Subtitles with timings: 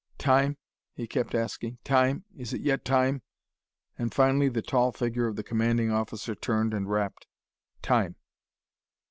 [0.17, 0.57] "Time?"
[0.95, 1.77] he kept asking.
[1.83, 2.25] "Time?
[2.35, 3.21] Is it yet time?"
[3.99, 7.27] And finally the tall figure of the Commanding Officer turned and rapped:
[7.83, 8.15] "Time!"